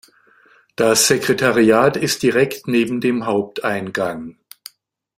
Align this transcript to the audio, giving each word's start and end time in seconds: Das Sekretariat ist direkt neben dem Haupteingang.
Das 0.75 1.05
Sekretariat 1.05 1.95
ist 1.95 2.23
direkt 2.23 2.65
neben 2.67 3.01
dem 3.01 3.27
Haupteingang. 3.27 4.35